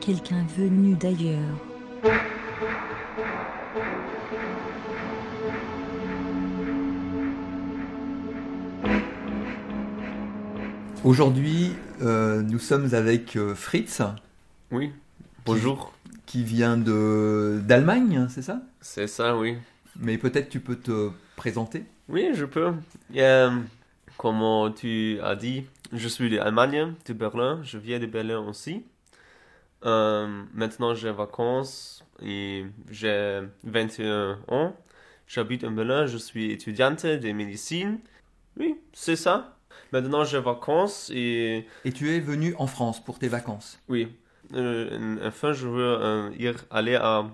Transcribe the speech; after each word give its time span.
Quelqu'un 0.00 0.46
venu 0.56 0.94
d'ailleurs. 0.94 1.36
Aujourd'hui, 11.04 11.72
euh, 12.02 12.42
nous 12.42 12.58
sommes 12.58 12.94
avec 12.94 13.36
euh, 13.36 13.54
Fritz, 13.54 14.02
Oui, 14.70 14.92
bonjour. 15.46 15.92
qui 16.26 16.44
vient 16.44 16.76
de 16.76 17.60
d'Allemagne, 17.64 18.26
c'est 18.28 18.42
ça? 18.42 18.60
C'est 18.80 19.06
ça, 19.06 19.36
oui. 19.36 19.56
Mais 19.98 20.18
peut-être 20.18 20.48
tu 20.50 20.60
peux 20.60 20.76
te 20.76 21.10
présenter. 21.36 21.84
Oui, 22.08 22.28
je 22.34 22.44
peux. 22.44 22.72
Euh, 23.16 23.50
comme 24.18 24.74
tu 24.74 25.18
as 25.22 25.36
dit, 25.36 25.64
je 25.92 26.06
suis 26.08 26.36
d'Allemagne, 26.36 26.92
de 27.06 27.12
Berlin. 27.14 27.60
Je 27.62 27.78
viens 27.78 27.98
de 27.98 28.06
Berlin 28.06 28.40
aussi. 28.40 28.84
Maintenant, 29.82 30.94
j'ai 30.94 31.10
vacances 31.12 32.04
et 32.22 32.66
j'ai 32.90 33.40
21 33.64 34.38
ans. 34.48 34.76
J'habite 35.26 35.64
en 35.64 35.70
Berlin, 35.70 36.06
je 36.06 36.18
suis 36.18 36.50
étudiante 36.52 37.06
de 37.06 37.32
médecine. 37.32 38.00
Oui, 38.58 38.74
c'est 38.92 39.16
ça. 39.16 39.56
Maintenant, 39.92 40.24
j'ai 40.24 40.40
vacances 40.40 41.10
et 41.14 41.66
Et 41.84 41.92
tu 41.92 42.10
es 42.10 42.20
venu 42.20 42.54
en 42.58 42.66
France 42.66 43.02
pour 43.04 43.18
tes 43.18 43.28
vacances. 43.28 43.78
oui, 43.88 44.08
euh, 44.54 45.16
enfin, 45.24 45.52
je 45.52 45.68
veux 45.68 45.96
euh, 46.00 46.52
aller 46.70 46.96
à, 46.96 47.24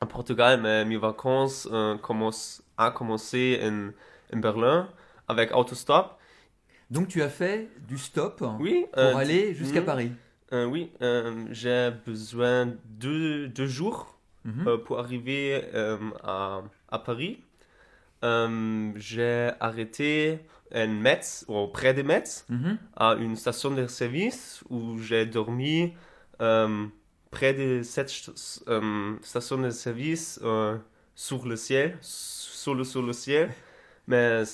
à 0.00 0.06
Portugal, 0.06 0.60
mais 0.60 0.84
mes 0.84 0.96
vacances 0.96 1.68
euh, 1.72 1.96
commencent 1.98 2.62
à 2.76 2.90
commencer 2.90 3.60
en, 3.62 3.90
en 4.34 4.40
Berlin 4.40 4.88
avec 5.28 5.54
autostop. 5.56 6.18
Donc 6.90 7.08
tu 7.08 7.20
as 7.22 7.28
fait 7.28 7.68
du 7.88 7.98
stop 7.98 8.44
Oui, 8.60 8.86
pour 8.92 9.02
euh, 9.02 9.16
aller 9.16 9.54
jusqu'à 9.54 9.80
mhm. 9.80 9.86
Paris. 9.86 10.12
oui, 10.52 10.92
j'ai 11.50 11.90
besoin 12.06 12.66
de 12.84 13.46
deux 13.46 13.66
jours 13.66 14.12
Mhm. 14.44 14.78
pour 14.84 15.00
arriver 15.00 15.60
à, 16.22 16.62
à 16.88 16.98
Paris. 17.00 17.42
Euh, 18.26 18.90
j'ai 18.96 19.50
arrêté 19.60 20.40
en 20.74 20.88
Metz, 20.88 21.44
ou 21.48 21.66
près 21.68 21.94
de 21.94 22.02
Metz, 22.02 22.44
Mhm. 22.48 22.76
à 22.96 23.14
une 23.14 23.36
station 23.36 23.70
de 23.70 23.86
service 23.86 24.62
où 24.68 24.98
j'ai 24.98 25.24
dormi 25.26 25.92
euh, 26.40 26.86
près 27.30 27.52
de 27.54 27.82
cette 27.82 28.10
euh, 28.68 29.14
station 29.22 29.58
de 29.58 29.70
service 29.70 30.40
sur 31.14 31.46
le 31.46 31.56
ciel, 31.56 31.96
sur 32.00 32.74
le, 32.74 32.84
sur 32.84 33.02
le 33.02 33.12
ciel. 33.12 33.48
Mais 34.08 34.44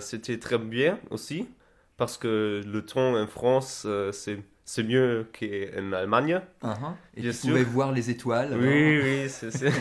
c'était 0.00 0.38
très 0.38 0.58
bien 0.58 0.98
aussi 1.10 1.48
parce 1.96 2.16
que 2.18 2.62
le 2.66 2.80
temps 2.84 3.14
en 3.16 3.26
France, 3.26 3.86
c'est 4.12 4.38
c'est 4.64 4.84
mieux 4.84 5.26
qu'en 5.36 5.92
Allemagne. 5.92 6.40
Mhm. 6.62 6.72
Et 7.16 7.20
Bien 7.22 7.32
tu 7.32 7.48
pouvais 7.48 7.64
voir 7.64 7.90
les 7.92 8.10
étoiles. 8.10 8.52
alors. 8.52 8.60
Oui, 8.64 9.00
oui, 9.02 9.28
c'est-. 9.28 9.50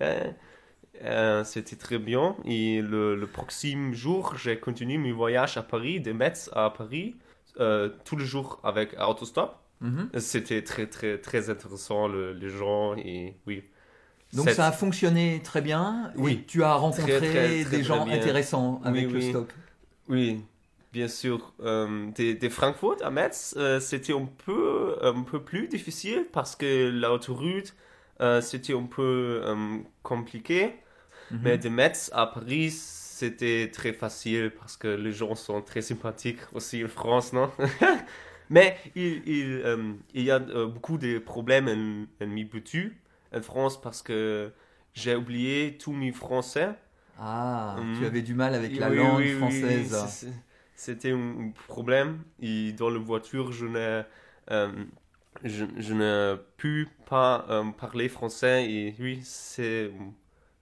Euh, 1.02 1.44
c'était 1.44 1.76
très 1.76 1.98
bien. 1.98 2.36
Et 2.44 2.82
le, 2.82 3.16
le 3.16 3.26
prochain 3.26 3.90
jour, 3.92 4.34
j'ai 4.36 4.58
continué 4.58 4.98
mon 4.98 5.14
voyage 5.14 5.56
à 5.56 5.62
Paris, 5.62 6.00
de 6.00 6.12
Metz 6.12 6.50
à 6.52 6.70
Paris, 6.70 7.16
euh, 7.58 7.88
tous 8.04 8.16
les 8.16 8.24
jours 8.26 8.60
avec 8.64 8.94
autostop. 9.00 9.56
Mhm. 9.80 10.10
C'était 10.18 10.62
très, 10.62 10.86
très, 10.86 11.16
très 11.18 11.48
intéressant, 11.48 12.06
le- 12.06 12.32
les 12.34 12.50
gens, 12.50 12.94
et 12.96 13.34
oui. 13.46 13.64
Donc 14.34 14.50
ça 14.50 14.66
a 14.68 14.72
fonctionné 14.72 15.40
très 15.42 15.62
bien. 15.62 16.12
et 16.14 16.20
Oui. 16.20 16.44
tu 16.46 16.62
as 16.62 16.74
rencontré 16.74 17.02
Très, 17.18 17.18
très, 17.18 17.64
très, 17.64 17.64
des 17.78 17.82
gens 17.82 18.06
intéressants 18.06 18.80
avec 18.84 19.06
Oui, 19.06 19.12
le 19.12 19.18
oui. 19.18 19.28
stop. 19.30 19.52
Oui, 20.08 20.44
bien 20.92 21.08
sûr. 21.08 21.52
Euh, 21.60 22.10
de, 22.12 22.38
de 22.38 22.48
Francfort 22.50 22.96
à 23.02 23.10
Metz, 23.10 23.54
euh, 23.56 23.80
c'était 23.80 24.12
un 24.12 24.28
peu, 24.44 24.96
un 25.02 25.22
peu 25.22 25.42
plus 25.42 25.66
difficile 25.66 26.26
parce 26.30 26.54
que 26.56 26.90
l'autoroute, 26.90 27.74
euh, 28.20 28.40
c'était 28.42 28.74
un 28.74 28.84
peu 28.84 29.40
euh, 29.44 29.78
Mhm. 31.30 31.42
Mais 31.42 31.58
de 31.58 31.68
Metz 31.68 32.10
à 32.14 32.26
Paris, 32.26 32.70
c'était 32.70 33.70
très 33.72 33.92
facile 33.92 34.50
parce 34.58 34.76
que 34.76 34.88
les 34.88 35.12
gens 35.12 35.34
sont 35.34 35.62
très 35.62 35.82
sympathiques 35.82 36.40
aussi 36.54 36.84
en 36.84 36.88
France, 36.88 37.32
non? 37.32 37.50
Mais 38.50 38.76
il, 38.96 39.22
il, 39.28 39.62
euh, 39.64 39.94
il 40.14 40.24
y 40.24 40.30
a 40.30 40.36
euh, 40.40 40.66
beaucoup 40.66 40.98
de 40.98 41.18
problèmes 41.18 41.68
en, 42.20 42.24
en 42.24 42.28
Mibutu, 42.28 43.00
en 43.34 43.42
France, 43.42 43.80
parce 43.80 44.02
que 44.02 44.52
j'ai 44.94 45.14
oublié 45.14 45.78
tous 45.78 45.92
mes 45.92 46.12
français. 46.12 46.70
Ah, 47.16 47.88
Mhm. 47.88 47.92
tu 47.92 48.04
avais 48.04 48.20
du 48.22 48.34
mal 48.34 48.52
avec 48.54 48.76
la 48.78 48.88
Oui, 48.88 48.90
langue 48.90 49.28
oui, 49.32 49.34
oui, 49.34 49.88
française. 49.88 49.94
C'était 50.74 51.12
un 51.12 51.52
problème. 51.68 52.24
Et 52.40 52.72
dans 52.72 52.90
la 52.90 52.98
voiture, 52.98 53.52
je 53.52 53.66
n'ai 53.66 54.02
euh, 54.50 54.72
je, 55.44 56.36
pu 56.56 56.88
pas 57.06 57.46
euh, 57.50 57.64
parler 57.72 58.08
français. 58.08 58.70
Et 58.70 58.94
oui, 59.00 59.20
c'est, 59.24 59.90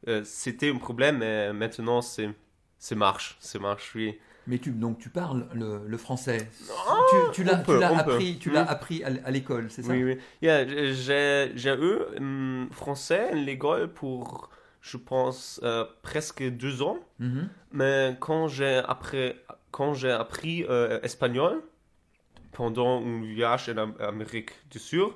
euh, 0.06 0.22
c'était 0.24 0.70
un 0.70 0.76
problème, 0.78 1.18
mais 1.18 1.52
maintenant, 1.52 2.00
c'est, 2.02 2.30
c'est 2.78 2.94
marche. 2.94 3.36
C'est 3.40 3.58
marche, 3.58 3.94
oui. 3.94 4.18
Mais 4.46 4.58
tu, 4.58 4.70
donc 4.70 4.98
tu 4.98 5.10
parles 5.10 5.46
le, 5.52 5.82
le 5.86 5.96
français. 5.98 6.48
Tu, 7.10 7.16
tu 7.34 7.44
l'as, 7.44 7.56
peut, 7.56 7.74
tu 7.74 7.80
l'as 7.80 8.02
peut. 8.04 8.12
appris, 8.12 8.38
tu 8.38 8.50
l'as 8.50 8.64
appris 8.64 9.04
à, 9.04 9.30
l'école, 9.30 9.70
c'est 9.70 9.82
ça? 9.82 9.92
Oui, 9.92 10.02
oui. 10.04 10.18
Yeah, 10.40 10.66
j'ai, 10.94 11.52
j'ai 11.54 11.74
eu 11.74 11.98
um, 12.18 12.68
français 12.72 13.28
à 13.30 13.34
l'école 13.34 13.92
pour, 13.92 14.48
je 14.80 14.96
pense, 14.96 15.60
euh, 15.64 15.84
presque 16.02 16.42
deux 16.42 16.80
ans. 16.80 16.98
Mhm. 17.18 17.48
Mais 17.72 18.16
quand 18.20 18.48
j'ai 18.48 18.76
appris, 18.76 19.32
quand 19.70 19.92
j'ai 19.92 20.12
appris 20.12 20.64
euh, 20.64 20.98
espagnol 21.02 21.62
pendant 22.52 23.02
un 23.04 23.20
voyage 23.20 23.68
en 23.68 23.76
Am- 23.76 23.94
Amérique 24.00 24.52
du 24.70 24.78
Sud, 24.78 25.08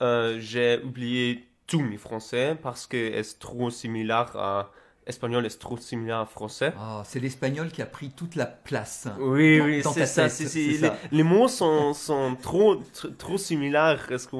euh, 0.00 0.38
j'ai 0.40 0.80
oublié 0.82 1.47
tous 1.68 1.80
mes 1.82 1.98
français 1.98 2.56
parce 2.60 2.86
que 2.88 3.22
c'est 3.22 3.38
trop 3.38 3.70
similaire 3.70 4.34
à 4.36 4.72
espagnol, 5.06 5.46
est 5.46 5.58
trop 5.60 5.76
similaire 5.76 6.18
à 6.18 6.26
français? 6.26 6.72
Ah, 6.76 7.02
c'est 7.06 7.20
l'espagnol 7.20 7.70
qui 7.70 7.80
a 7.82 7.86
pris 7.86 8.10
toute 8.10 8.34
la 8.34 8.46
place. 8.46 9.06
Oui, 9.20 9.58
Dans- 9.58 9.64
oui, 9.66 9.82
dans 9.82 9.92
c'est 9.92 10.06
ça. 10.06 10.26
les, 10.54 10.90
les 11.12 11.22
mots 11.22 11.48
sont, 11.48 11.94
sont 11.94 12.36
trop, 12.42 12.76
tr- 12.76 13.14
trop 13.16 13.38
similaires. 13.38 14.10
Est-ce 14.10 14.26
que 14.28 14.36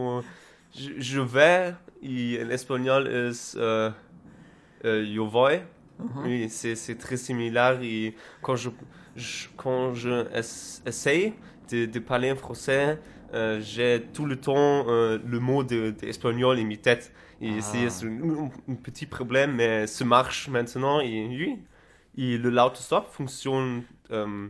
je, 0.77 0.91
je 0.99 1.21
vais, 1.21 1.75
et 2.03 2.41
en 2.45 2.51
espagnol, 2.51 3.07
est 3.07 3.57
euh, 3.57 3.91
euh, 4.85 5.05
yo 5.05 5.27
voy. 5.27 5.61
Mhm. 5.99 6.09
Oui, 6.25 6.49
c'est 6.51 6.77
c'est 6.77 6.95
très 6.95 7.17
similaire 7.17 7.81
et 7.83 8.15
quand 8.43 8.55
je, 8.57 8.71
je- 9.17 9.49
quand 9.57 9.95
je 9.95 10.27
ess- 10.33 10.81
essaye 10.87 11.35
de, 11.71 11.87
de 11.87 11.99
parler 11.99 12.31
en 12.31 12.37
français, 12.37 12.99
euh, 13.35 13.61
j'ai 13.61 14.03
tout 14.13 14.27
le 14.27 14.37
temps 14.41 14.87
euh, 14.89 15.19
le 15.25 15.41
mot 15.41 15.63
de, 15.65 15.91
de 15.91 16.07
espagnol 16.07 16.59
en 16.59 16.65
mes 16.65 16.77
têtes. 16.79 17.13
Et 17.41 17.61
Ah. 17.61 17.91
c'est 17.91 18.07
un, 18.07 18.51
un 18.69 18.75
petit 18.77 19.07
problème, 19.07 19.55
mais 19.57 19.87
ça 19.87 20.05
marche 20.05 20.49
maintenant 20.49 21.01
et 21.01 21.27
oui. 21.29 21.59
Et 22.17 22.37
le 22.39 22.51
l'autostop 22.51 23.07
fonctionne, 23.13 23.85
euh, 24.11 24.49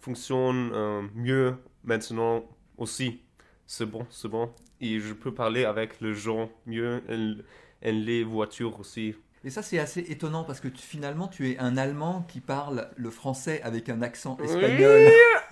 fonctionne 0.00 0.70
mieux 1.14 1.56
maintenant 1.84 2.44
aussi. 2.76 3.22
C'est 3.66 3.86
bon, 3.86 4.06
c'est 4.10 4.28
bon. 4.28 4.52
Et 4.80 5.00
je 5.00 5.14
peux 5.14 5.32
parler 5.32 5.64
avec 5.64 6.00
les 6.00 6.14
gens 6.14 6.50
mieux 6.66 7.02
en 7.10 7.36
les 7.82 8.24
voitures 8.24 8.78
aussi. 8.80 9.14
Et 9.46 9.50
ça, 9.50 9.62
c'est 9.62 9.78
assez 9.78 10.00
étonnant 10.00 10.42
parce 10.42 10.58
que 10.58 10.66
tu- 10.66 10.82
finalement, 10.82 11.28
tu 11.28 11.48
es 11.52 11.58
un 11.60 11.76
Allemand 11.76 12.24
qui 12.26 12.40
parle 12.40 12.88
le 12.96 13.10
français 13.10 13.62
avec 13.62 13.88
un 13.88 14.02
accent 14.02 14.36
espagnol. 14.42 15.08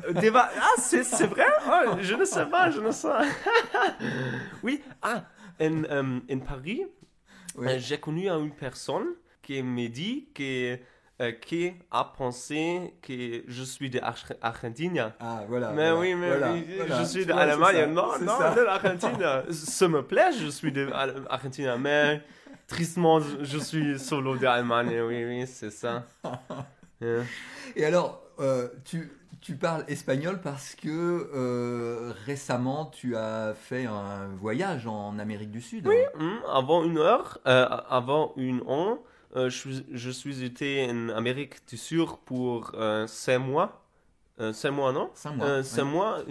Oui, 0.08 0.14
débat. 0.20 0.50
Ah, 0.60 0.72
c'est 0.78 1.04
c'est 1.04 1.28
vrai? 1.28 1.46
Oh, 1.68 1.92
Je 2.00 2.14
ne 2.14 2.24
sais 2.24 2.44
pas, 2.46 2.70
je 2.72 2.80
ne 2.80 2.90
sais. 2.90 3.08
oui, 4.64 4.82
ah, 5.00 5.22
en, 5.60 5.84
euh, 5.84 6.18
en 6.32 6.38
Paris, 6.40 6.82
Oui. 7.56 7.68
euh, 7.68 7.76
j'ai 7.78 7.98
connu 7.98 8.28
une 8.28 8.50
personne 8.50 9.06
qui 9.42 9.62
m'a 9.62 9.86
dit 9.86 10.28
que, 10.34 10.76
euh, 11.22 11.30
qui 11.40 11.72
a 11.92 12.04
pensé 12.18 12.94
que 13.00 13.44
je 13.46 13.62
suis 13.62 13.90
d'Argentine. 13.90 15.12
Ah, 15.20 15.42
voilà. 15.48 15.68
Mais 15.70 15.92
voilà, 15.92 15.96
oui, 16.00 16.14
mais 16.14 16.26
voilà, 16.28 16.52
oui, 16.52 16.66
voilà. 16.78 16.98
je 16.98 17.04
suis 17.08 17.26
d'Allemagne. 17.26 17.76
ça, 17.76 17.86
Non, 17.86 18.08
c'est 18.18 18.24
non, 18.24 18.54
de 18.56 18.60
l'Argentine. 18.62 19.18
Ça 19.52 19.86
me 19.86 20.02
plaît, 20.02 20.32
je 20.40 20.48
suis 20.48 20.72
d'Argentine. 20.72 21.76
Mais 21.78 22.22
tristement, 22.66 23.20
je 23.20 23.58
suis 23.58 23.98
solo 23.98 24.36
d'Allemagne. 24.36 25.00
Oui, 25.00 25.24
oui, 25.24 25.46
c'est 25.46 25.70
ça. 25.70 26.04
Yeah. 27.00 27.22
Et 27.76 27.84
alors, 27.84 28.22
euh, 28.40 28.68
tu, 28.84 29.12
tu 29.40 29.56
parles 29.56 29.84
espagnol 29.88 30.40
parce 30.40 30.74
que 30.74 30.88
euh, 30.88 32.12
récemment, 32.24 32.86
tu 32.86 33.16
as 33.16 33.54
fait 33.54 33.86
un 33.86 34.28
voyage 34.36 34.86
en 34.86 35.18
Amérique 35.18 35.50
du 35.50 35.60
Sud. 35.60 35.86
Hmm, 35.86 36.36
avant 36.52 36.84
une 36.84 36.98
heure, 36.98 37.38
euh, 37.46 37.66
avant 37.88 38.32
une 38.36 38.62
an, 38.66 38.98
je, 39.34 39.48
suis- 39.48 39.86
je 39.90 40.10
suis 40.10 40.44
été 40.44 40.88
en 40.90 41.08
Amérique 41.10 41.66
du 41.68 41.76
Sud 41.76 42.06
pour 42.24 42.72
cinq 43.06 43.38
mois. 43.38 43.80
Cinq 44.52 44.70
mois, 44.72 44.92
non? 44.92 45.10
Cinq 45.14 45.36
mois. 45.36 45.46
Ouais. 45.56 45.62
cinq 45.62 45.84
mois 45.84 46.22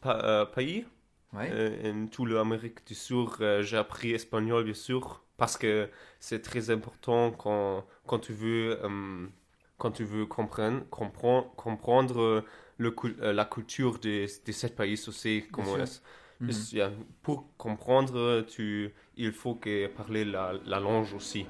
pa- 0.00 0.20
euh, 0.22 0.44
pays. 0.44 0.84
Ouais. 1.34 1.50
Euh, 1.52 1.92
en 1.92 2.06
tout 2.06 2.26
l'Amérique 2.26 2.86
du 2.86 2.94
Sud, 2.94 3.28
euh, 3.40 3.62
j'ai 3.62 3.76
appris 3.76 4.12
espagnol, 4.12 4.64
bien 4.64 4.74
sûr, 4.74 5.22
parce 5.36 5.56
que 5.56 5.88
c'est 6.20 6.42
très 6.42 6.70
important 6.70 7.32
quand, 7.32 7.84
quand 8.06 8.20
tu 8.20 8.32
veux, 8.32 8.78
euh, 8.84 9.26
quand 9.78 9.90
tu 9.90 10.04
veux 10.04 10.26
comprendre, 10.26 10.88
comprendre, 10.90 11.50
comprendre 11.56 12.20
euh, 12.20 12.44
le, 12.78 12.94
la 13.32 13.44
culture 13.44 13.98
de, 13.98 14.26
de 14.46 14.52
ce 14.52 14.66
pays 14.68 14.94
aussi. 15.08 15.44
Comment 15.50 15.76
est-ce- 15.82 16.00
Mhm. 16.40 16.50
Yeah, 16.72 16.90
Pour 17.22 17.56
comprendre, 17.56 18.42
tu, 18.48 18.92
il 19.16 19.32
faut 19.32 19.54
que 19.54 19.86
parler 19.86 20.24
la, 20.24 20.52
la 20.66 20.80
langue 20.80 21.06
aussi. 21.16 21.46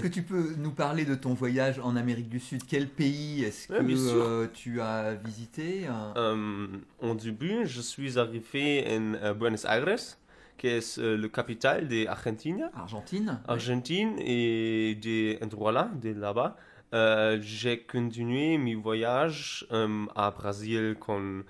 Est-ce 0.00 0.08
que 0.08 0.12
tu 0.12 0.22
peux 0.22 0.54
nous 0.56 0.70
parler 0.72 1.04
de 1.04 1.14
ton 1.14 1.34
voyage 1.34 1.78
en 1.78 1.96
Amérique 1.96 2.28
du 2.28 2.40
Sud? 2.40 2.62
Quel 2.66 2.88
pays 2.88 3.44
est-ce 3.44 3.68
que 3.68 3.74
Ouais, 3.74 3.94
euh, 3.96 4.46
tu 4.52 4.80
as 4.80 5.14
visité? 5.14 5.86
Euh 6.16 6.66
en 7.00 7.14
début, 7.14 7.66
je 7.66 7.80
suis 7.80 8.18
arrivé 8.18 8.84
en 8.88 9.34
Buenos 9.34 9.64
Aires, 9.64 9.98
qui 10.58 10.66
est 10.68 10.98
euh, 10.98 11.16
le 11.16 11.28
capitale 11.28 11.88
de 11.88 12.04
l'Argentine. 12.04 12.70
Argentine 12.74 13.40
Argentine 13.46 14.14
et 14.18 14.94
des 15.00 15.38
endroits 15.42 15.72
là, 15.72 15.90
de 16.00 16.10
là-bas. 16.10 16.56
Euh, 16.92 17.38
j'ai 17.40 17.80
continué 17.80 18.58
mes 18.58 18.74
voyages 18.74 19.66
à 20.16 20.30
Brésil 20.30 20.96
con 20.98 21.44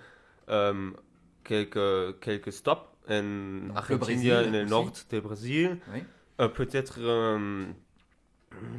quelques, 1.45 2.21
quelques 2.21 2.53
stops 2.53 2.87
en 3.09 3.23
le 3.23 3.71
Argentine, 3.75 3.99
Brésil 3.99 4.31
dans 4.31 4.53
le 4.53 4.65
nord 4.65 4.93
du 5.11 5.21
Brésil. 5.21 5.79
Oui. 5.93 6.01
Euh, 6.41 6.49
Peut-être 6.49 6.99
euh, 7.01 7.67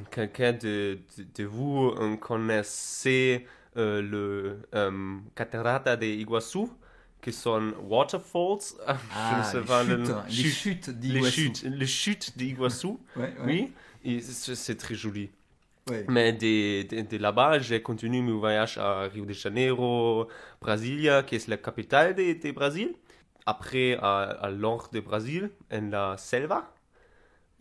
quelqu'un 0.09 0.53
de, 0.53 0.99
de, 1.17 1.25
de 1.35 1.43
vous 1.45 1.91
connaissez 2.19 3.45
euh, 3.77 4.01
le 4.01 4.61
euh, 4.75 5.17
Catarata 5.35 5.95
de 5.95 6.05
Iguazu, 6.05 6.67
qui 7.21 7.31
sont 7.31 7.73
waterfalls. 7.83 8.75
Ah, 8.87 8.97
je 9.31 9.37
ne 9.37 9.43
sais 9.43 9.59
les 9.59 9.65
pas 9.65 9.83
chutes, 9.83 10.09
les 10.29 10.43
chutes 10.43 10.87
Les 11.01 11.23
chutes, 11.23 11.63
les 11.63 11.87
chutes 11.87 12.37
d'Iguazu, 12.37 12.87
Ouais, 13.15 13.33
ouais, 13.45 13.71
oui, 14.03 14.21
c'est 14.21 14.77
très 14.77 14.95
joli. 14.95 15.29
ouais. 15.89 16.05
Mais 16.09 16.33
de, 16.33 16.83
de, 16.87 17.01
de 17.01 17.17
là-bas, 17.17 17.59
j'ai 17.59 17.81
continué 17.81 18.21
mon 18.21 18.39
voyage 18.39 18.77
à 18.77 19.01
Rio 19.03 19.25
de 19.25 19.33
Janeiro, 19.33 20.27
Brasilia, 20.61 21.23
qui 21.23 21.35
est 21.35 21.47
la 21.47 21.57
capitale 21.57 22.15
de 22.15 22.51
Brésil. 22.51 22.95
Après, 23.45 23.97
à, 24.01 24.23
à 24.41 24.51
nord 24.51 24.89
de 24.91 24.99
Brésil, 24.99 25.49
en 25.71 25.89
la 25.89 26.17
selva. 26.17 26.71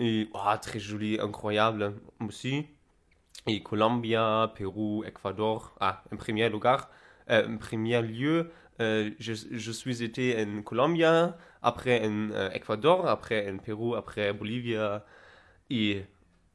Et 0.01 0.31
ah, 0.33 0.57
très 0.57 0.81
joli, 0.81 1.21
incroyable 1.21 1.95
aussi. 2.21 2.67
Et 3.47 3.63
Colombia, 3.63 4.51
Pérou, 4.55 5.05
Ecuador. 5.05 5.75
Ah, 5.79 6.03
en 6.11 6.17
premier 6.17 6.49
lugar, 6.49 6.91
euh, 7.29 7.47
en 7.47 7.59
premier 7.59 8.01
lieu, 8.01 8.51
euh, 8.81 9.11
je, 9.19 9.35
je 9.35 9.71
suis 9.71 10.03
été 10.03 10.43
en 10.43 10.63
Colombie, 10.63 11.05
après 11.63 12.07
en 12.07 12.31
euh, 12.31 12.51
Ecuador, 12.53 13.07
après 13.09 13.51
en 13.51 13.59
Pérou, 13.59 13.95
après 13.95 14.33
Bolivie 14.33 14.77
et 15.69 16.07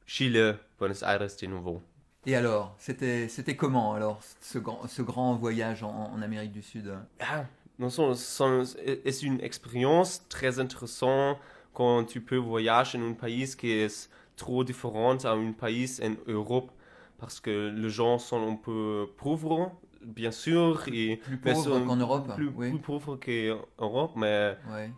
Chile, 0.07 0.57
Buenos 0.79 1.03
Aires 1.03 1.19
de 1.19 1.45
nouveau. 1.45 1.83
Et 2.25 2.35
alors, 2.35 2.75
c'était 2.79 3.27
c'était 3.27 3.55
comment 3.55 3.93
alors 3.93 4.19
ce 4.41 4.57
grand, 4.57 4.87
ce 4.87 5.03
grand 5.03 5.35
voyage 5.35 5.83
en, 5.83 6.11
en 6.13 6.21
Amérique 6.23 6.51
du 6.51 6.63
Sud? 6.63 6.91
Ah, 7.19 7.45
non, 7.77 7.89
c'est 7.89 9.21
une 9.21 9.39
expérience 9.41 10.27
très 10.29 10.59
intéressante 10.59 11.37
quand 11.75 12.05
tu 12.05 12.21
peux 12.21 12.37
voyager 12.37 12.97
dans 12.97 13.05
un 13.09 13.13
pays 13.13 13.45
qui 13.59 13.69
est 13.71 14.09
trop 14.35 14.63
différent 14.63 15.15
à 15.23 15.31
un 15.31 15.51
pays 15.51 15.87
en 16.01 16.13
Europe 16.31 16.71
parce 17.19 17.39
que 17.39 17.55
les 17.75 17.89
gens 17.89 18.17
sont 18.17 18.41
un 18.53 18.55
peu 18.55 19.07
pauvres, 19.17 19.71
bien 20.03 20.31
sûr, 20.31 20.83
et 20.87 21.17
Plus 21.17 21.39
mais 21.45 21.53
pauvre 21.53 21.63
sont 21.79 21.85
qu'en 21.87 21.95
Europe 21.97 22.27
plus, 22.35 22.49
Oui. 22.55 22.69
plus 22.71 22.79
pauvres 22.79 23.15
qu'en 23.17 23.85
Europe, 23.85 24.13
mais 24.15 24.57
Ouais. 24.73 24.89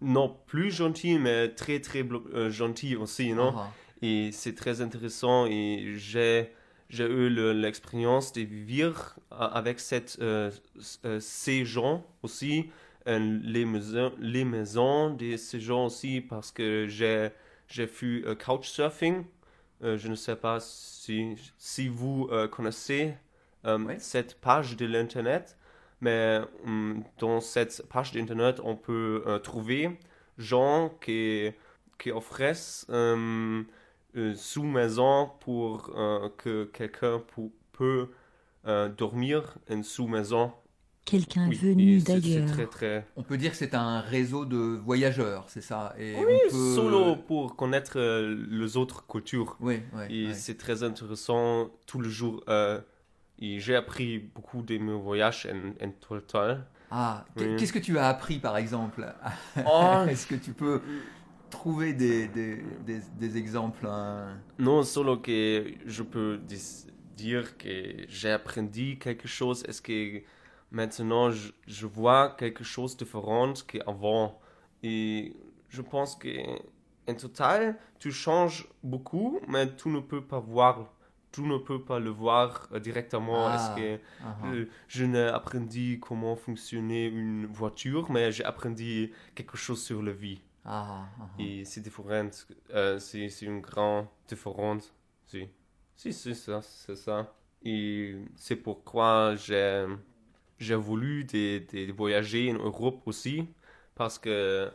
non 0.00 0.28
plus 0.46 0.70
gentils, 0.70 1.18
mais 1.18 1.48
très 1.54 1.80
très 1.80 2.02
euh, 2.02 2.50
gentils 2.50 2.96
aussi, 2.96 3.32
non? 3.32 3.52
Ah, 3.56 3.70
Et 4.02 4.30
c'est 4.32 4.54
très 4.54 4.80
intéressant 4.80 5.46
et 5.46 5.94
j'ai 5.96 6.52
j'ai 6.88 7.04
eu 7.04 7.28
le- 7.28 7.52
l'expérience 7.52 8.32
de 8.32 8.42
vivre 8.42 9.16
a- 9.30 9.46
avec 9.60 9.80
cette, 9.80 10.18
euh, 10.20 10.52
euh, 11.04 11.18
ces 11.18 11.64
gens 11.64 12.04
aussi, 12.22 12.56
euh, 12.60 12.70
les, 13.06 13.64
maisons, 13.64 14.12
les 14.18 14.44
maisons 14.44 15.10
de 15.14 15.36
ces 15.36 15.60
gens 15.60 15.86
aussi, 15.86 16.20
parce 16.20 16.50
que 16.52 16.86
j'ai 16.88 17.30
j'ai 17.68 17.86
fait 17.86 18.22
euh, 18.24 18.34
couchsurfing. 18.34 19.24
Euh, 19.82 19.98
je 19.98 20.08
ne 20.08 20.14
sais 20.14 20.36
pas 20.36 20.58
si, 20.60 21.34
si 21.58 21.88
vous 21.88 22.28
euh, 22.30 22.48
connaissez 22.48 23.14
Oui. 23.64 23.94
cette 23.98 24.40
page 24.40 24.76
de 24.76 24.86
l'Internet, 24.86 25.56
mais 26.00 26.40
hum, 26.64 27.02
dans 27.18 27.40
cette 27.40 27.84
page 27.88 28.12
d'Internet, 28.12 28.60
on 28.62 28.76
peut 28.76 29.22
trouver 29.42 29.98
gens 30.38 30.90
qui, 31.00 31.50
qui 31.98 32.10
offrent 32.12 32.40
euh, 32.90 33.62
une 34.14 34.34
sous-maison 34.36 35.30
pour 35.40 35.90
que 36.38 36.64
quelqu'un 36.72 37.22
peut 37.72 38.08
dormir 38.96 39.56
en 39.70 39.82
sous-maison. 39.82 40.52
Quelqu'un 41.06 41.48
Oui, 41.48 41.54
venu 41.56 41.98
d'ailleurs. 42.00 42.50
très, 42.50 42.66
très... 42.66 43.06
On 43.16 43.22
peut 43.22 43.38
dire 43.38 43.52
que 43.52 43.56
c'est 43.56 43.74
un 43.74 44.00
réseau 44.00 44.44
de 44.44 44.56
voyageurs, 44.56 45.44
c'est 45.48 45.60
ça 45.62 45.94
Et 45.98 46.14
Oui, 46.18 46.24
on 46.48 46.50
peut... 46.50 46.74
solo 46.74 47.16
pour 47.16 47.56
connaître 47.56 47.92
euh, 47.98 48.44
les 48.50 48.76
autres 48.76 49.06
cultures. 49.06 49.56
Oui, 49.60 49.80
ouais, 49.94 50.12
Et 50.12 50.34
c'est 50.34 50.58
très 50.58 50.82
intéressant 50.82 51.70
tout 51.86 52.00
le 52.00 52.08
jour. 52.08 52.42
euh, 52.48 52.80
et 53.38 53.60
j'ai 53.60 53.76
appris 53.76 54.18
beaucoup 54.18 54.62
de 54.62 54.78
mes 54.78 54.94
voyages 54.94 55.46
en, 55.52 55.86
en 55.86 55.90
total. 55.92 56.66
Ah, 56.90 57.24
qu- 57.36 57.44
Oui. 57.44 57.56
qu'est-ce 57.56 57.72
que 57.72 57.78
tu 57.78 57.98
as 57.98 58.08
appris 58.08 58.38
par 58.38 58.56
exemple? 58.56 59.06
Oh, 59.64 60.04
Est-ce 60.08 60.26
que 60.26 60.34
tu 60.36 60.52
peux 60.52 60.80
trouver 61.50 61.92
des, 61.92 62.26
des, 62.28 62.62
des, 62.84 63.00
des 63.18 63.36
exemples 63.36 63.86
hein? 63.86 64.38
Non 64.58 64.82
solo 64.82 65.18
que 65.18 65.66
je 65.86 66.02
peux 66.02 66.38
dis- 66.38 66.86
dire 67.16 67.56
que 67.56 68.04
j'ai 68.08 68.30
appris 68.30 68.98
quelque 68.98 69.28
chose. 69.28 69.62
Est-ce 69.68 69.80
que 69.82 70.22
maintenant 70.80 71.30
je, 71.38 71.52
je 71.66 71.86
vois 71.98 72.22
quelque 72.40 72.64
chose 72.64 72.92
de 72.96 73.04
différent 73.04 73.54
qu'avant? 73.68 74.38
Et 74.82 75.34
je 75.68 75.82
pense 75.82 76.12
que 76.22 76.28
en 77.08 77.14
total, 77.14 77.76
tu 77.98 78.10
changes 78.24 78.60
beaucoup, 78.82 79.40
mais 79.48 79.64
tu 79.80 79.88
ne 79.88 80.00
peux 80.00 80.24
pas 80.32 80.40
voir. 80.40 80.74
Tu 81.32 81.42
ne 81.42 81.58
peux 81.58 81.82
pas 81.90 81.98
le 81.98 82.10
voir 82.10 82.46
euh, 82.72 82.80
directement. 82.88 83.42
Ah. 83.46 83.54
Est-ce 83.54 83.70
que. 83.78 83.88
Euh, 84.46 84.64
je 84.88 85.04
n'ai 85.04 85.28
appris 85.38 85.98
comment 86.06 86.34
fonctionnait 86.34 87.08
une 87.08 87.46
voiture, 87.60 88.10
mais 88.10 88.32
j'ai 88.32 88.44
appris 88.44 89.12
quelque 89.34 89.56
chose 89.64 89.80
sur 89.88 90.02
la 90.02 90.12
vie. 90.12 90.40
Ah, 90.64 91.04
ah. 91.20 91.28
Et 91.38 91.64
c'est 91.64 91.82
différent. 91.86 92.28
euh, 92.74 92.98
c'est 92.98 93.28
c'est 93.34 93.46
une 93.46 93.60
grande 93.70 94.06
différence. 94.28 94.86
Si, 95.26 95.48
si 95.94 96.12
c'est 96.12 96.34
ça, 96.34 96.60
c'est 96.62 96.96
ça. 97.06 97.18
Et 97.62 98.16
c'est 98.36 98.56
pourquoi 98.66 99.34
j'ai 99.44 99.86
j'ai 100.58 100.74
voulu 100.74 101.24
de, 101.24 101.58
de 101.86 101.92
voyager 101.92 102.52
en 102.52 102.58
Europe 102.64 103.02
aussi, 103.06 103.46
parce 103.94 104.18
que 104.18 104.70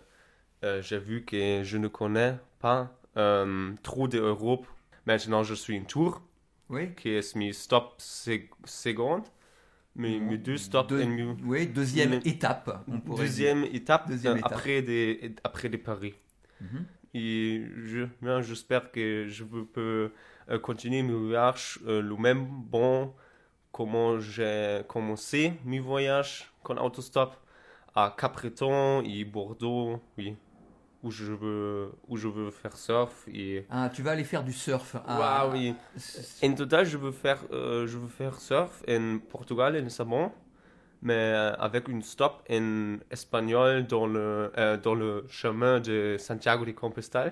euh, 0.64 0.82
j'ai 0.82 1.00
vu 1.00 1.24
que 1.26 1.62
je 1.64 1.78
ne 1.78 1.88
connais 1.88 2.38
pas 2.60 2.96
euh, 3.18 3.72
trop 3.84 4.08
d'Europe. 4.08 4.66
Maintenant, 5.06 5.44
je 5.44 5.54
suis 5.56 5.80
en 5.80 5.84
tour 5.84 6.22
Oui 6.70 6.94
qui 6.96 7.10
est 7.10 7.36
mes 7.36 7.54
stop 7.54 7.96
sec- 8.00 8.50
secondes, 8.66 9.26
mes, 9.96 10.20
mes 10.20 10.38
deux 10.38 10.58
stops 10.58 10.90
Deux- 10.90 11.06
mes 11.06 11.36
Oui, 11.44 11.68
deuxième 11.68 12.14
étape, 12.26 12.84
on 12.88 13.00
deuxième 13.16 13.64
étape, 13.66 14.08
Deuxième 14.08 14.36
euh, 14.36 14.40
étape. 14.40 14.54
après 14.54 14.82
des 14.82 15.36
après 15.44 15.70
des 15.70 15.78
paris. 15.78 16.14
dire. 16.62 16.70
Mhm. 16.72 16.86
Et 17.14 17.64
je, 17.86 18.06
j'espère 18.42 18.92
que 18.92 19.26
je 19.28 19.44
peux, 19.44 19.66
peux, 19.66 20.12
euh, 20.50 20.60
continuer 20.60 21.04
mes 21.04 21.14
voyages 21.14 21.80
euh, 21.86 22.02
le 22.02 22.16
même 22.16 22.46
bon 22.46 23.14
comment 23.72 24.20
j'ai 24.20 24.82
commencé 24.88 25.54
mes 25.66 25.80
voyages 25.80 26.52
con 26.64 26.78
autostop 26.78 27.36
à 27.96 28.14
Capbreton 28.18 29.02
et 29.04 29.26
Bordeaux, 29.26 30.00
oui, 30.18 30.36
où 31.04 31.12
je 31.12 31.34
veux 31.34 31.92
où 32.08 32.16
je 32.18 32.28
veux 32.28 32.52
faire 32.52 32.78
surf 32.78 33.26
et 33.28 33.66
Ah, 33.70 33.90
tu 33.94 34.02
vas 34.02 34.12
aller 34.12 34.24
faire 34.24 34.44
du 34.44 34.54
surf. 34.54 34.96
Ah, 35.08 35.48
oui. 35.52 35.74
En 36.44 36.54
total, 36.54 36.86
je 36.86 36.98
veux 36.98 37.12
faire, 37.12 37.40
euh, 37.52 37.88
je 37.88 37.98
veux 37.98 38.08
faire 38.08 38.40
surf 38.40 38.84
en 38.88 39.18
Portugal, 39.30 39.76
en 39.76 39.80
Lissabon, 39.82 40.32
mais 41.02 41.14
euh, 41.14 41.54
avec 41.56 41.88
une 41.88 42.02
stop 42.04 42.44
en 42.50 42.98
espagnol 43.10 43.88
dans 43.88 44.06
le, 44.08 44.52
euh, 44.58 44.78
dans 44.78 44.94
le 44.96 45.26
chemin 45.28 45.80
de 45.80 46.16
Santiago 46.20 46.66
de 46.66 46.72
Compostela. 46.72 47.32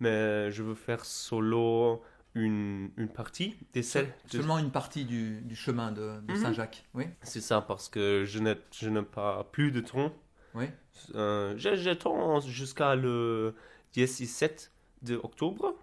Mais 0.00 0.50
je 0.50 0.62
veux 0.62 0.74
faire 0.74 1.04
solo 1.04 2.02
une, 2.34 2.90
une 2.96 3.08
partie 3.08 3.56
des 3.72 3.82
celles. 3.82 4.12
de- 4.30 4.38
Seulement 4.38 4.58
une 4.58 4.70
partie 4.70 5.04
du, 5.04 5.40
du 5.42 5.54
chemin 5.56 5.92
de, 5.92 6.20
de 6.22 6.32
Mhm. 6.32 6.36
Saint-Jacques. 6.36 6.84
Oui. 6.94 7.04
C'est 7.22 7.40
ça, 7.40 7.60
parce 7.60 7.88
que 7.88 8.24
je 8.26 8.38
n'ai 8.40 8.54
je 8.72 8.88
n'ai 8.90 9.02
pas 9.02 9.44
plus 9.52 9.70
de 9.70 9.80
temps. 9.80 10.12
Oui. 10.54 10.66
Euh, 11.14 11.56
temps 11.96 12.40
jusqu'à 12.40 12.94
le 12.94 13.54
17 13.92 14.72
de 15.02 15.16
octobre. 15.16 15.74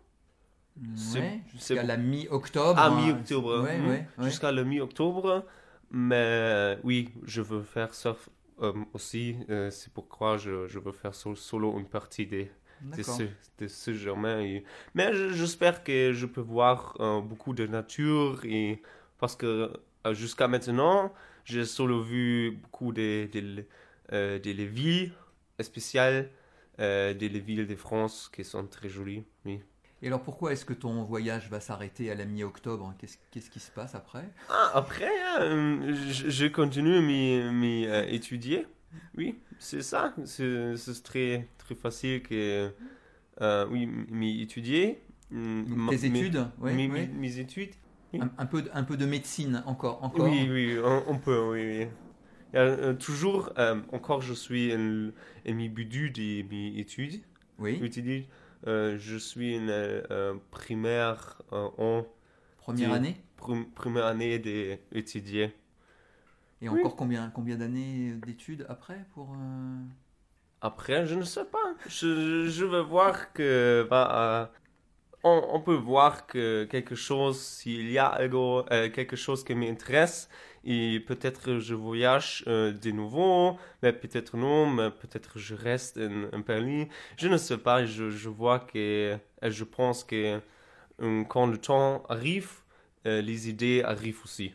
Ouais, 1.14 1.42
Jusqu'à 1.52 1.84
la 1.84 1.98
mi-octobre. 1.98 2.76
Ah, 2.80 2.88
hein. 2.88 3.02
mi-octobre. 3.06 3.62
Ouais, 3.64 3.78
Mhm. 3.78 3.90
ouais. 3.90 4.08
Jusqu'à 4.20 4.52
le 4.52 4.64
mi-octobre. 4.64 5.46
Mais 5.92 6.78
oui, 6.84 7.10
je 7.24 7.42
veux 7.42 7.64
faire 7.64 7.94
surf 7.94 8.30
euh, 8.62 8.72
aussi. 8.94 9.36
euh, 9.50 9.70
c'est 9.70 9.92
pourquoi 9.94 10.38
je, 10.38 10.68
je 10.68 10.80
veux 10.80 10.94
faire 10.94 11.14
sol- 11.16 11.36
solo 11.36 11.78
une 11.80 11.88
partie 11.90 12.26
des, 12.26 12.52
D'accord. 12.82 13.18
ce, 13.68 13.94
chemin. 13.98 14.42
Et- 14.42 14.64
Mais 14.96 15.14
je- 15.14 15.30
j'espère 15.34 15.84
que 15.84 16.14
je 16.14 16.26
peux 16.26 16.42
voir 16.42 16.96
euh, 17.00 17.22
beaucoup 17.22 17.54
de 17.54 17.68
nature. 17.68 18.42
Et, 18.46 18.82
parce 19.20 19.36
que 19.36 19.72
euh, 20.08 20.14
jusqu'à 20.14 20.48
maintenant, 20.48 21.14
j'ai 21.46 21.66
solo 21.66 22.02
vu 22.02 22.52
beaucoup 22.62 22.92
de, 22.94 23.30
de, 23.32 23.66
euh, 24.14 24.40
de 24.40 24.52
villes 24.52 25.14
spéciales, 25.60 26.30
euh, 26.80 27.14
des 27.14 27.30
villes 27.30 27.68
de 27.68 27.76
France 27.76 28.30
qui 28.34 28.44
sont 28.44 28.66
très 28.66 28.90
jolies. 28.90 29.24
Oui. 29.46 29.62
Et 30.02 30.08
alors 30.08 30.24
pourquoi 30.24 30.52
est-ce 30.52 30.66
que 30.66 30.74
ton 30.74 31.04
voyage 31.04 31.50
va 31.50 31.60
s'arrêter 31.60 32.10
à 32.10 32.16
la 32.16 32.26
mi-octobre? 32.26 32.94
Qu'est-ce 32.98 33.18
qu'est-ce 33.30 33.52
qui 33.52 33.60
se 33.60 33.70
passe 33.70 33.94
après? 33.94 34.28
Ah, 34.50 34.72
après, 34.74 35.12
euh, 35.40 35.94
je, 36.12 36.30
je 36.30 36.46
continue 36.48 37.02
m'y, 37.02 37.40
euh, 37.86 38.06
étudier. 38.08 38.66
Oui, 39.16 39.40
c'est 39.60 39.82
ça. 39.82 40.14
C'est 40.26 40.76
c'est 40.76 41.04
très, 41.04 41.48
facile 41.76 42.22
que, 42.24 42.72
euh, 43.42 43.68
oui, 43.70 43.86
m'y 43.88 44.42
étudier. 44.42 45.02
Donc, 45.32 45.90
Tes 45.90 46.06
études 46.06 46.46
ouais, 46.60 46.74
mes, 46.74 46.88
mes- 46.88 47.40
études. 47.40 47.72
Un, 48.14 48.30
un 48.38 48.46
peu, 48.46 48.62
de- 48.64 48.70
un 48.74 48.84
peu 48.84 48.98
de 48.98 49.06
médecine 49.06 49.64
encore, 49.66 50.04
encore. 50.04 50.28
Oui, 50.28 50.50
oui, 50.52 50.78
on, 50.84 51.04
on 51.08 51.18
peut, 51.18 51.40
oui, 51.52 51.84
oui. 51.84 51.88
Euh, 52.56 52.94
toujours, 52.94 53.54
euh, 53.58 53.80
encore, 53.94 54.22
je 54.22 54.34
suis 54.34 54.74
en, 54.76 55.12
en 55.50 55.54
mi-but 55.54 55.86
de 56.12 56.44
mes 56.50 56.78
études. 56.80 57.22
Oui. 57.60 57.80
études. 57.82 58.26
Je 58.66 59.18
suis 59.18 59.58
en 59.58 60.38
primaire 60.52 61.42
en 61.52 62.06
Première 62.58 62.92
année? 62.94 63.16
prim- 63.38 63.66
première 63.74 64.06
année 64.06 64.38
d'étudier. 64.40 65.54
Et 66.62 66.70
Oui. 66.70 66.80
encore 66.80 66.96
combien, 66.96 67.30
combien 67.32 67.58
d'années 67.58 68.14
d'études 68.26 68.66
après 68.70 69.06
pour 69.14 69.36
Après, 70.62 71.06
je 71.08 71.16
ne 71.16 71.24
sais 71.24 71.46
pas. 71.46 71.74
Je, 71.88 72.48
je 72.48 72.66
veux 72.66 72.82
voir 72.82 73.34
que. 73.34 73.86
bah, 73.90 74.50
euh, 74.52 74.58
on, 75.24 75.50
on 75.54 75.62
peut 75.62 75.76
voir 75.76 76.28
que 76.28 76.66
quelque 76.66 76.96
chose, 76.96 77.40
s'il 77.42 77.92
y 77.92 77.98
a 77.98 78.08
algo, 78.08 78.66
euh, 78.72 78.90
quelque 78.90 79.16
chose 79.16 79.44
qui 79.44 79.56
m'intéresse, 79.56 80.30
et 80.64 81.00
peut-être 81.00 81.60
je 81.60 81.74
voyage 81.76 82.44
euh, 82.48 82.72
de 82.74 82.92
nouveau, 82.92 83.58
mais 83.84 83.94
peut-être 83.94 84.38
non, 84.38 84.68
mais 84.70 84.92
peut-être 84.92 85.40
je 85.40 85.56
reste 85.56 85.98
en, 85.98 86.36
en 86.36 86.40
Berlin. 86.40 86.86
Je 87.18 87.28
ne 87.28 87.38
sais 87.38 87.58
pas, 87.58 87.86
je, 87.86 88.10
je 88.12 88.30
vois 88.30 88.60
que. 88.60 89.18
Je 89.42 89.64
pense 89.64 90.04
que 90.04 90.40
quand 91.30 91.48
le 91.48 91.58
temps 91.58 92.04
arrive, 92.10 92.52
les 93.06 93.50
idées 93.50 93.82
arrivent 93.84 94.22
aussi. 94.24 94.54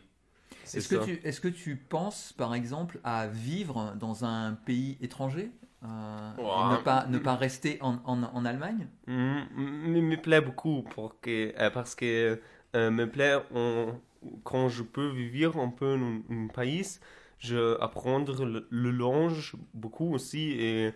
Est-ce 0.73 0.87
que, 0.89 0.95
ça. 0.95 1.03
tu, 1.05 1.19
est-ce 1.23 1.41
que 1.41 1.47
tu 1.47 1.75
penses, 1.77 2.33
par 2.33 2.53
exemple, 2.53 2.99
à 3.03 3.27
vivre 3.27 3.95
dans 3.99 4.25
un 4.25 4.53
pays 4.53 4.97
étranger? 5.01 5.51
Euh, 5.83 6.31
et 6.59 6.63
ne, 6.63 6.77
pas, 6.77 7.05
ne 7.07 7.17
pas 7.19 7.35
rester 7.35 7.77
en, 7.81 7.97
en, 8.05 8.23
en 8.23 8.45
Allemagne 8.45 8.87
Mm, 9.07 9.41
me, 9.55 10.01
me 10.01 10.17
plaît 10.21 10.41
beaucoup 10.41 10.83
pour 10.83 11.19
que, 11.21 11.53
euh, 11.57 11.69
parce 11.69 11.95
que 11.95 12.39
euh, 12.75 12.91
me 12.91 13.09
plaît 13.09 13.35
on- 13.53 13.95
quand 14.43 14.67
je 14.69 14.83
peux 14.83 15.07
vivre 15.09 15.59
un 15.59 15.69
peu 15.69 15.97
dans 15.97 16.35
un 16.35 16.47
pays, 16.47 16.99
je 17.39 17.79
apprendre 17.81 18.45
le, 18.45 18.67
le 18.69 18.91
langue 18.91 19.33
beaucoup 19.73 20.13
aussi 20.13 20.51
et 20.59 20.93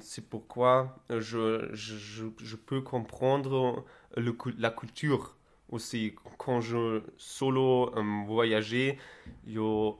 c'est 0.00 0.28
pourquoi 0.28 0.96
je, 1.10 1.68
je, 1.72 1.96
je, 2.38 2.56
peux 2.56 2.80
comprendre 2.80 3.84
le, 4.16 4.34
la 4.58 4.70
culture 4.70 5.36
aussi. 5.70 6.14
Quand 6.38 6.60
je 6.60 7.02
solo 7.18 7.92
voyager 8.26 8.98
yo, 9.46 9.98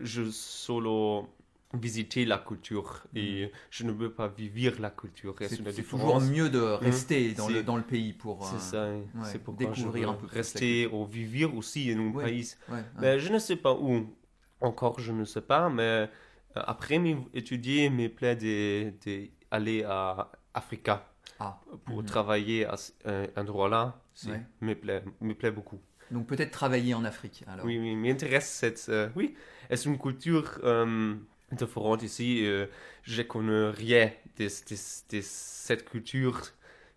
je 0.00 0.30
solo 0.30 1.28
visiter 1.74 2.24
la 2.24 2.38
culture 2.38 3.04
et 3.14 3.50
je 3.70 3.84
ne 3.84 3.92
veux 3.92 4.12
pas 4.12 4.28
vivre 4.28 4.80
la 4.80 4.90
culture 4.90 5.34
Il 5.40 5.48
C'est 5.48 5.82
toujours 5.82 6.20
mieux 6.20 6.50
de 6.50 6.60
rester 6.60 7.32
dans, 7.32 7.48
le, 7.48 7.62
dans 7.62 7.76
le 7.76 7.82
pays 7.82 8.12
pour 8.12 8.46
euh, 8.46 8.58
ça, 8.58 8.88
c'est 9.24 9.38
pourquoi 9.42 9.66
découvrir 9.70 10.10
un 10.10 10.14
peu 10.14 10.26
plus 10.26 10.36
rester 10.36 10.86
ou 10.86 11.06
vivre 11.06 11.56
aussi 11.56 11.94
dans 11.94 12.02
un 12.02 12.10
Ouais. 12.12 12.24
pays. 12.26 12.54
ouais. 12.68 12.84
Mais 13.00 13.18
je 13.18 13.32
ne 13.32 13.38
sais 13.38 13.56
pas 13.56 13.74
où. 13.74 14.14
Encore, 14.60 15.00
je 15.00 15.12
ne 15.12 15.24
sais 15.24 15.40
pas, 15.40 15.68
mais 15.70 15.82
euh, 15.82 16.06
après 16.54 16.98
m'étudier, 16.98 17.90
me 17.90 18.08
plaît 18.08 18.36
d'aller 18.36 19.82
à 19.84 20.30
Africa 20.54 21.08
Ah, 21.40 21.58
pour 21.84 21.98
mhm. 22.00 22.06
travailler 22.06 22.64
à 22.66 22.76
un 23.06 23.26
endroit-là. 23.36 24.00
C'est- 24.14 24.30
Ouais. 24.30 24.42
Me 24.60 24.74
plaît, 24.74 25.02
me 25.20 25.34
plaît 25.34 25.50
beaucoup. 25.50 25.80
Donc 26.10 26.26
peut-être 26.26 26.50
travailler 26.50 26.92
en 26.94 27.04
Afrique 27.04 27.42
alors. 27.46 27.64
Oui, 27.64 27.78
oui, 27.78 27.96
m'intéresse 27.96 28.48
cette. 28.50 28.86
euh, 28.90 29.08
oui, 29.16 29.34
c'est 29.70 29.86
une 29.86 29.98
culture 29.98 30.60
euh, 30.62 31.14
différente 31.52 32.02
ici. 32.02 32.44
euh, 32.46 32.66
je 33.02 33.22
connais 33.22 33.70
rien 33.70 34.10
de, 34.38 34.46
de- 34.46 35.16
de 35.16 35.20
cette 35.22 35.88
culture 35.88 36.40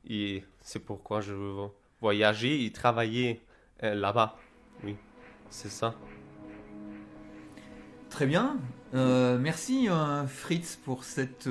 et 0.09 0.43
c'est 0.61 0.79
pourquoi 0.79 1.21
je 1.21 1.33
veux 1.33 1.67
voyager 2.01 2.65
et 2.65 2.71
travailler 2.71 3.41
euh, 3.83 3.95
là-bas. 3.95 4.37
Oui, 4.83 4.95
c'est 5.49 5.69
ça. 5.71 5.95
Très 8.09 8.25
bien. 8.27 8.57
Euh, 8.93 9.37
merci 9.37 9.89
euh, 9.89 10.25
Fritz 10.25 10.77
pour 10.85 11.03
cette 11.03 11.47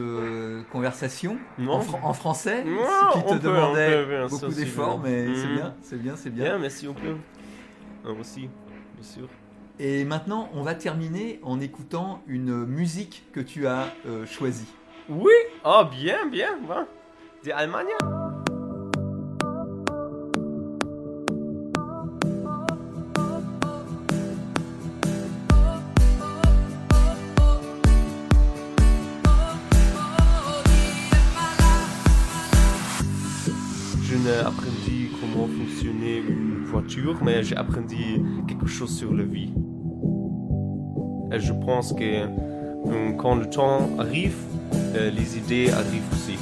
conversation 0.72 1.36
en, 1.58 1.80
fran- 1.80 2.00
en 2.02 2.14
français, 2.14 2.64
Non, 2.64 2.86
ce 2.86 3.18
qui 3.18 3.24
te 3.26 3.34
peut, 3.34 3.38
demandait 3.40 4.02
peut, 4.02 4.08
bien 4.08 4.26
beaucoup 4.28 4.46
d'efforts, 4.48 5.00
mais 5.00 5.26
c'est 5.34 5.48
Mhm. 5.48 5.54
bien, 5.56 5.74
c'est 5.82 5.98
bien, 6.02 6.16
c'est 6.16 6.30
bien. 6.30 6.44
Bien, 6.44 6.58
merci 6.58 6.88
on 6.88 6.94
peut. 6.94 7.16
Euh, 8.06 8.14
aussi, 8.14 8.48
bien 8.94 9.02
sûr. 9.02 9.28
Et 9.80 10.04
maintenant, 10.04 10.48
on 10.54 10.62
va 10.62 10.74
terminer 10.74 11.40
en 11.42 11.60
écoutant 11.60 12.22
une 12.28 12.64
musique 12.64 13.24
que 13.32 13.40
tu 13.40 13.66
as 13.66 13.92
euh, 14.06 14.24
choisie. 14.24 14.68
Oui, 15.08 15.32
oh 15.64 15.82
bien, 15.90 16.26
bien, 16.26 16.56
bon. 16.66 16.86
De 17.44 17.50
Allemagne 17.50 17.88
Je 34.02 34.16
n'ai 34.16 34.38
appris 34.38 35.10
comment 35.20 35.48
fonctionnait 35.48 36.18
une 36.18 36.53
voiture, 36.74 37.16
mais 37.22 37.44
j'ai 37.44 37.56
appris 37.56 37.82
quelque 38.48 38.66
chose 38.66 38.92
sur 38.98 39.14
la 39.14 39.22
vie. 39.22 39.52
Et 41.32 41.38
je 41.38 41.52
pense 41.52 41.92
que 41.92 42.26
euh, 42.26 43.12
quand 43.16 43.36
le 43.36 43.48
temps 43.48 43.90
arrive, 43.98 44.40
euh, 44.96 45.10
les 45.10 45.36
idées 45.38 45.70
arrivent 45.70 46.10
aussi. 46.12 46.36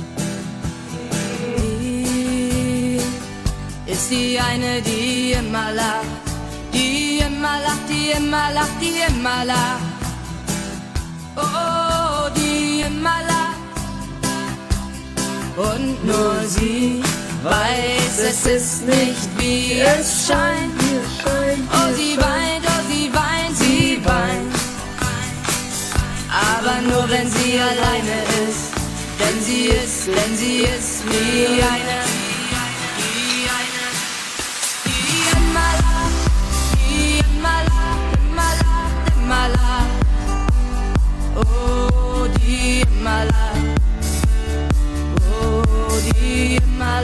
Ist 3.86 4.10
die 4.10 4.38
eine, 4.38 4.80
die 4.88 5.32
immer 5.32 5.70
lacht, 5.80 6.24
die 6.72 7.18
immer 7.28 7.56
lacht, 7.66 7.86
die 7.90 8.06
immer 8.18 8.48
lacht, 8.54 8.76
die 8.80 8.96
immer 9.10 9.44
lacht. 9.52 9.84
Oh, 11.36 12.30
die 12.38 12.80
immer 12.90 13.20
lacht. 13.30 13.60
Und 15.68 16.06
nur 16.06 16.34
sie 16.46 17.02
weiß, 17.44 18.18
es 18.28 18.46
ist 18.46 18.86
nicht 18.86 19.28
wie 19.38 19.80
es 19.80 20.26
scheint. 20.26 20.72
Oh, 21.72 21.94
sie 21.94 22.16
weint, 22.16 22.64
oh, 22.66 22.82
sie 22.88 23.10
weint, 23.12 23.56
sie 23.56 24.00
weint. 24.04 24.54
Aber 26.30 26.80
nur 26.82 27.08
wenn 27.10 27.28
sie 27.30 27.58
alleine 27.58 28.22
ist. 28.48 28.72
Denn 29.18 29.42
sie 29.42 29.66
ist, 29.68 30.06
denn 30.06 30.36
sie 30.36 30.62
ist 30.62 31.04
wie 31.06 31.62
eine. 31.62 32.02
Oh, 41.34 42.26
die 42.36 42.82
lacht. 43.02 43.52
Oh, 45.40 45.62
die 46.20 46.56
immer 46.56 47.02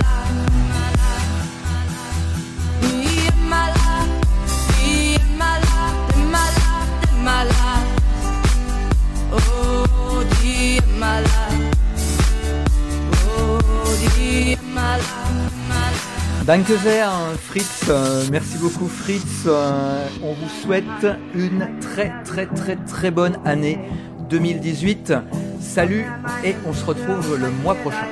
Danke 16.48 16.78
sehr, 16.82 17.10
Fritz. 17.46 17.82
Eh, 17.90 18.30
merci 18.30 18.56
beaucoup, 18.56 18.88
Fritz. 18.88 19.44
Eh, 19.44 19.50
on 20.22 20.32
vous 20.32 20.48
souhaite 20.62 21.06
une 21.34 21.68
très, 21.78 22.10
très, 22.24 22.46
très, 22.46 22.76
très 22.76 23.10
bonne 23.10 23.36
année 23.44 23.78
2018. 24.30 25.12
Salut 25.60 26.06
et 26.42 26.54
on 26.66 26.72
se 26.72 26.86
retrouve 26.86 27.36
le 27.38 27.50
mois 27.50 27.74
prochain. 27.74 28.06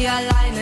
sie 0.00 0.08
alleine 0.08 0.59